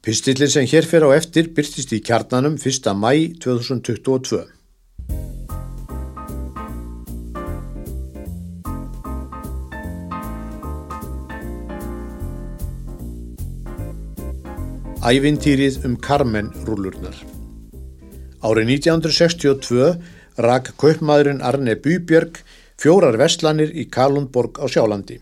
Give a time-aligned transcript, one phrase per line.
[0.00, 2.86] Pistillin sem hér fyrir á eftir byrtist í kjarnanum 1.
[2.96, 3.10] mæ
[3.44, 4.38] 2022.
[15.04, 17.20] Ævintýrið um Carmen-rúlurnar
[18.40, 19.94] Árið 1962
[20.40, 22.40] rak kaupmaðurinn Arne Bybjörg
[22.80, 25.20] fjórar vestlanir í Kalundborg á Sjálandi.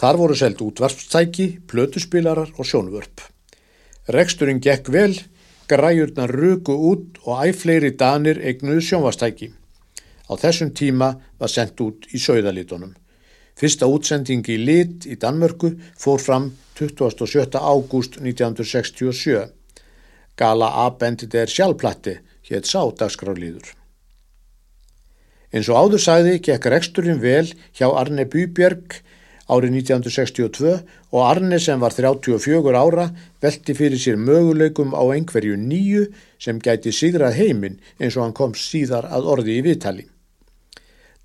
[0.00, 3.27] Þar voru seld útvarpstæki, plötuspilarar og sjónvörp.
[4.08, 5.14] Reksturinn gekk vel,
[5.68, 9.50] græjurnar ruku út og æfleiri danir eignuðu sjónvastæki.
[10.28, 12.94] Á þessum tíma var sendt út í sögðalitunum.
[13.58, 17.58] Fyrsta útsendingi í lit í Danmörku fór fram 27.
[17.58, 19.50] ágúst 1967.
[20.38, 22.16] Gala A-bendit er sjálfplatti,
[22.48, 23.74] hétt sá dagskráliður.
[25.52, 29.02] Eins og áður sagði gekk reksturinn vel hjá Arne Bybjörg
[29.48, 30.74] árið 1962
[31.12, 33.08] og Arne sem var 34 ára
[33.42, 36.04] velti fyrir sér möguleikum á einhverju nýju
[36.38, 40.06] sem gæti sigrað heiminn eins og hann kom síðar að orði í viðtali.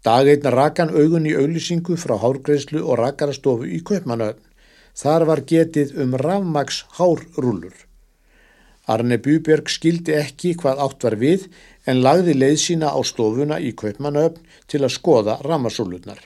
[0.04, 4.42] Dageinna rakan augun í auðlýsingu frá hárgreðslu og rakarastofu í Kaupmannöðn.
[5.00, 7.74] Þar var getið um rafmaks hárrúlur.
[8.84, 11.48] Arne Bjúberg skildi ekki hvað átt var við
[11.88, 16.20] en lagði leið sína á stofuna í Kaupmannöfn til að skoða rafmasúlurnar.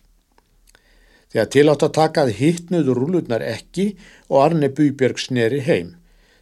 [1.34, 3.90] Þegar tilátt að takað hittnuðu rúlurnar ekki
[4.30, 5.96] og Arne Búbjörg sneri heim.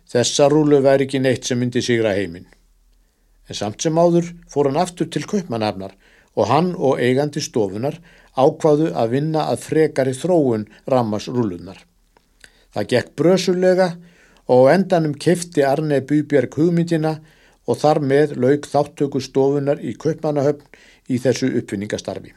[0.06, 2.46] Þessa rúlu væri ekki neitt sem myndi sigra heiminn.
[3.50, 5.96] En samt sem áður fór hann aftur til kaupmanafnar
[6.36, 7.98] og hann og eigandi stofunar
[8.36, 11.78] ákvaðu að vinna að frekari þróun rammas rúlunar.
[12.76, 13.90] Það gekk brösulega
[14.52, 17.18] og endanum kefti Arne Búbjörg hugmyndina
[17.66, 20.68] og þar með laug þáttöku stofunar í kaupmanahöfn
[21.10, 22.36] í þessu uppfinningastarfi.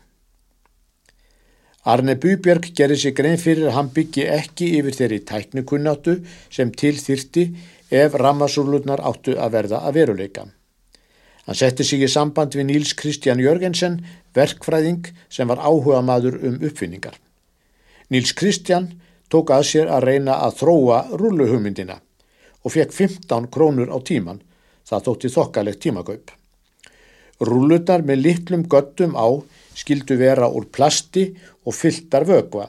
[1.84, 6.16] Arne Búbjörg gerir sig grein fyrir að hann byggi ekki yfir þeirri tæknikunnáttu
[6.50, 7.44] sem til þyrti
[7.94, 10.48] ef rammasúlurnar áttu að verða að veruleika.
[11.46, 14.02] Hann setti sig í samband við Níls Kristján Jörgensen,
[14.34, 17.14] verkfræðing sem var áhuga maður um uppfinningar.
[18.10, 18.90] Níls Kristján
[19.32, 22.00] tók að sér að reyna að þróa rulluhugmyndina
[22.64, 24.42] og fekk 15 krónur á tíman,
[24.84, 26.34] það þótti þokkalegt tímakaupp.
[27.40, 29.40] Rullunar með litlum göttum á
[29.78, 31.28] skildu vera úr plasti
[31.66, 32.66] og fylltar vögva.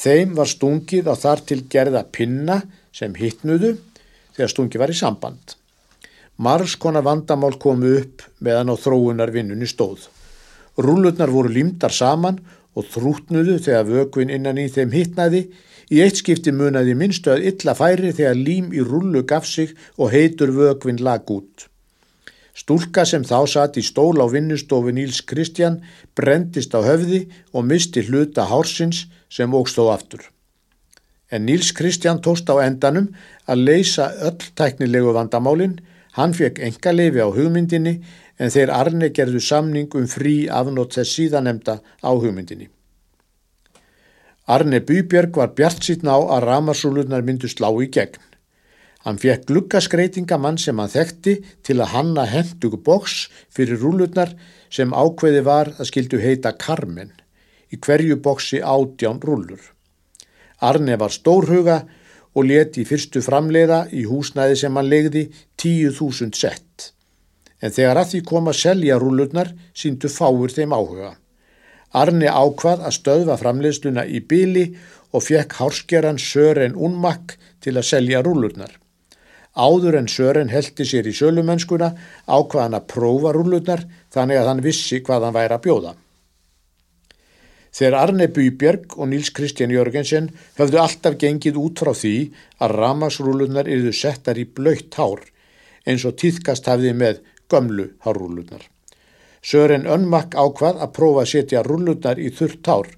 [0.00, 2.60] Þeim var stungið á þar til gerða pinna
[2.92, 3.74] sem hittnuðu
[4.36, 5.56] þegar stungið var í samband.
[6.40, 10.06] Mars konar vandamál komu upp meðan á þróunar vinnunni stóð.
[10.80, 12.38] Rúlutnar voru límdar saman
[12.72, 15.42] og þrútnuðu þegar vögvin innan í þeim hittnaði.
[15.90, 20.14] Í eitt skipti munaði minnstu að illa færi þegar lím í rúlu gaf sig og
[20.14, 21.66] heitur vögvin lag út.
[22.60, 25.78] Stúlka sem þá satt í stól á vinnustofu Níls Kristján
[26.18, 27.22] brendist á höfði
[27.56, 30.26] og misti hluta hársins sem ógstóð aftur.
[31.30, 33.08] En Níls Kristján tóst á endanum
[33.46, 35.78] að leysa öll tæknilegu vandamálinn,
[36.18, 37.94] hann fekk enga leifi á hugmyndinni
[38.40, 42.68] en þeir Arne gerðu samning um frí afnótt þess síðanemda á hugmyndinni.
[44.50, 48.18] Arne Búbjörg var bjart sítna á að ramarsúlunar myndu slá í gegn.
[49.04, 54.34] Hann fekk gluggaskreitingamann sem hann þekkti til að hanna hendugu boks fyrir rúlurnar
[54.68, 57.14] sem ákveði var að skildu heita Carmen
[57.72, 59.60] í hverju boksi ádján rúlur.
[60.60, 61.78] Arne var stórhuga
[62.36, 65.24] og leti fyrstu framleiða í húsnæði sem hann legði
[65.62, 66.90] 10.000 sett.
[67.60, 71.14] En þegar að því kom að selja rúlurnar síndu fáur þeim áhuga.
[71.96, 74.68] Arne ákvað að stöðva framleiðsluna í bíli
[75.10, 77.34] og fekk hárskeran Sören Unmak
[77.64, 78.70] til að selja rúlurnar.
[79.56, 81.90] Áður en Sören heldi sér í sölumennskuna
[82.26, 83.82] ákvaðan að prófa rúlutnar
[84.14, 85.94] þannig að hann vissi hvað hann væri að bjóða.
[87.70, 92.14] Þegar Arne Búbjörg og Níls Kristján Jörgensen höfðu alltaf gengið út frá því
[92.58, 95.22] að ramagsrúlutnar yfðu settar í blöytt hár
[95.86, 98.62] eins og týðkast hafði með gömlu hárrúlutnar.
[99.42, 102.90] Sören Önmak ákvað að prófa að setja rúlutnar í þurrt hár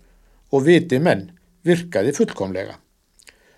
[0.52, 1.28] og viti menn
[1.64, 2.81] virkaði fullkomlega.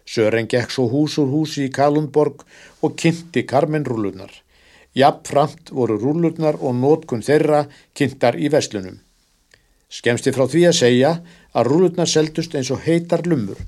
[0.05, 2.45] Sören gekk svo hús úr húsi í Kalundborg
[2.85, 4.33] og kynnti karmenrúlunar.
[4.95, 7.65] Jafnframt voru rúlunar og nótkun þeirra
[7.97, 9.01] kynntar í veslunum.
[9.89, 11.11] Skemsti frá því að segja
[11.55, 13.59] að rúlunar seldust eins og heitar lumur.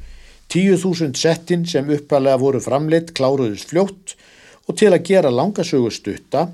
[0.52, 4.14] 10.000 settin sem uppalega voru framleitt kláruðist fljótt
[4.66, 6.46] og til að gera langasögu stutta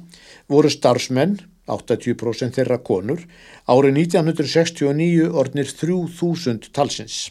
[0.48, 3.20] voru starfsmenn, 80% þeirra konur,
[3.68, 7.30] árið 1969 ornir 3.000 talsins.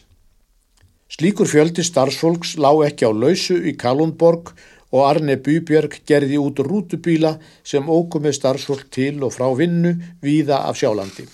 [1.22, 4.48] Slíkur fjöldi starfsfólks lá ekki á lausu í Kalundborg
[4.90, 7.30] og Arne Búbjörg gerði út rútubíla
[7.62, 11.28] sem óku með starfsfólk til og frá vinnu víða af sjálandi.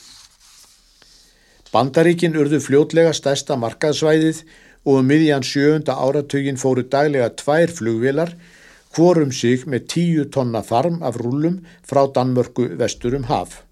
[1.72, 4.42] Bandaríkin urðu fljótlega stærsta markaðsvæðið
[4.84, 8.34] og um miðjan sjöunda áratugin fóru daglega tvær flugvilar
[8.92, 13.62] hvorum sig með tíu tonna farm af rúlum frá Danmörku vesturum haf.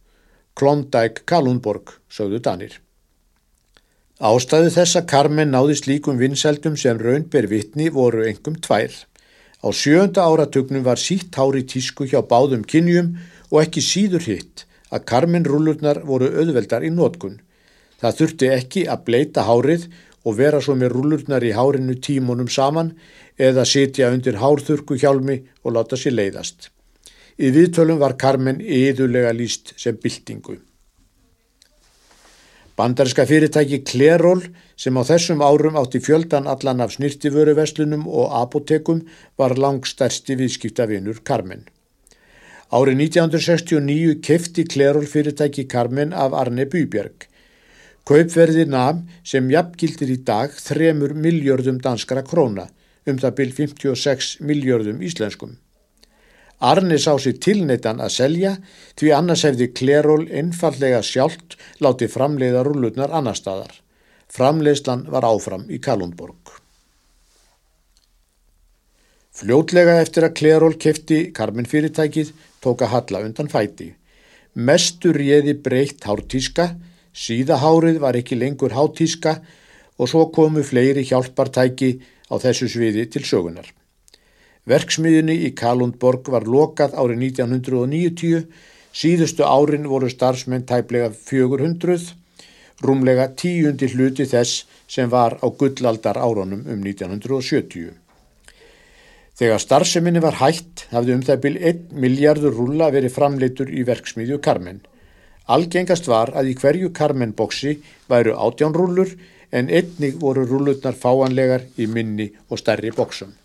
[0.56, 2.80] Klondæk Kalundborg, sögðu Danir.
[4.16, 8.88] Ástæðu þessa Carmen náði slíkum vinseldum sem raunber vittni voru engum tvær.
[9.60, 13.10] Á sjönda áratugnum var sítt hári tísku hjá báðum kynjum
[13.52, 17.42] og ekki síður hitt að Carmen rúlurnar voru auðveldar í nótkun.
[18.00, 19.84] Það þurfti ekki að bleita hárið
[20.24, 22.94] og vera svo með rúlurnar í hárinu tímunum saman
[23.36, 26.70] eða sitja undir hárþurku hjálmi og láta sér leiðast.
[27.36, 30.56] Í viðtölum var Carmen yðulega líst sem byltingu.
[32.76, 34.42] Bandarska fyrirtæki Kleról
[34.76, 39.00] sem á þessum árum átti fjöldan allan af snirtiföruverslunum og apotekum
[39.40, 41.64] var langstærsti viðskiptavinur Carmen.
[42.68, 47.24] Árið 1969 kefti Kleról fyrirtæki Carmen af Arne Bybjörg.
[48.04, 52.68] Kaupverði nam sem jafngildir í dag 3 miljörðum danskara króna,
[53.08, 55.56] um það byrj 56 miljörðum íslenskum.
[56.64, 58.52] Arni sá sér tilneitan að selja
[58.96, 63.74] því annars hefði Kleról einfallega sjálft látið framleiða rúlutnar annar staðar.
[64.32, 66.56] Framleiðslan var áfram í Kalundborg.
[69.36, 72.32] Fljótlega eftir að Kleról kefti Karmin fyrirtækið
[72.64, 73.92] tóka Halla undan fæti.
[74.56, 76.70] Mestur réði breytt hártíska
[77.16, 79.38] Síðahárið var ekki lengur hátíska
[79.96, 81.94] og svo komu fleiri hjálpartæki
[82.28, 83.70] á þessu sviði til sögunar.
[84.66, 88.48] Verksmiðinni í Kalundborg var lokað árið 1990,
[88.90, 92.08] síðustu árin voru starfsmenn tæplega 400,
[92.82, 97.94] rúmlega tíundi hluti þess sem var á gullaldar árunum um 1970.
[99.38, 104.42] Þegar starfseminni var hætt hafði um það byrj 1 miljardur rúla verið framleitur í verksmiðju
[104.42, 104.82] Karmenn.
[105.46, 107.78] Algengast var að í hverju karmenboksi
[108.10, 109.14] væru átjánrúlur
[109.54, 113.36] en einnig voru rúlutnar fáanlegar í minni og stærri boksum.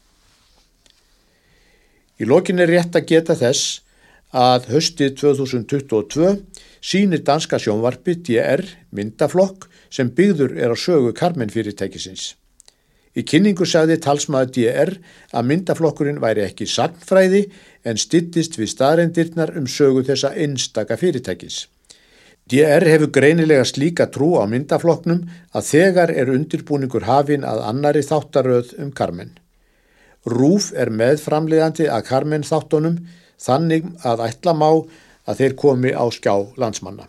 [2.21, 3.79] Í lokin er rétt að geta þess
[4.37, 6.35] að höstið 2022
[6.85, 8.61] sínir danska sjónvarpi DR
[8.93, 12.35] myndaflokk sem byggður er á sögu karmenfyrirtækisins.
[13.17, 14.93] Í kynningu sagði talsmaður DR
[15.33, 17.47] að myndaflokkurinn væri ekki sagnfræði
[17.89, 21.65] en stittist við staðreindirnar um sögu þessa einstaka fyrirtækis.
[22.51, 25.25] DR hefur greinilega slíka trú á myndafloknum
[25.57, 29.33] að þegar er undirbúningur hafin að annari þáttaröð um Carmen.
[30.29, 32.99] Rúf er meðframliðandi að Carmen þáttunum
[33.41, 34.69] þannig að ætla má
[35.25, 37.07] að þeir komi á skjá landsmanna.